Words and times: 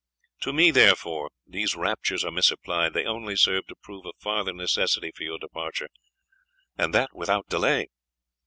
To 0.39 0.51
me, 0.51 0.71
therefore, 0.71 1.29
these 1.45 1.75
raptures 1.75 2.25
are 2.25 2.31
misapplied 2.31 2.93
they 2.95 3.05
only 3.05 3.35
serve 3.35 3.67
to 3.67 3.75
prove 3.75 4.07
a 4.07 4.13
farther 4.17 4.51
necessity 4.51 5.11
for 5.15 5.21
your 5.21 5.37
departure, 5.37 5.89
and 6.75 6.91
that 6.95 7.11
without 7.15 7.47
delay." 7.49 7.85